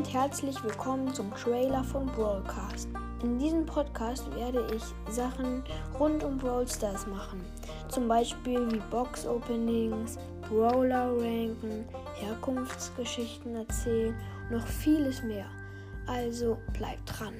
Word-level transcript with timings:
und 0.00 0.14
herzlich 0.14 0.64
willkommen 0.64 1.12
zum 1.12 1.30
Trailer 1.34 1.84
von 1.84 2.06
Brawlcast. 2.06 2.88
In 3.22 3.38
diesem 3.38 3.66
Podcast 3.66 4.34
werde 4.34 4.66
ich 4.74 4.82
Sachen 5.14 5.62
rund 5.98 6.24
um 6.24 6.38
Brawl 6.38 6.66
Stars 6.66 7.06
machen. 7.06 7.44
Zum 7.90 8.08
Beispiel 8.08 8.66
wie 8.72 8.80
Box 8.90 9.26
Openings, 9.26 10.16
Brawler 10.48 11.12
ranken, 11.18 11.84
Herkunftsgeschichten 12.14 13.56
erzählen 13.56 14.14
und 14.48 14.56
noch 14.56 14.66
vieles 14.66 15.22
mehr. 15.22 15.44
Also 16.06 16.56
bleibt 16.72 17.02
dran. 17.04 17.34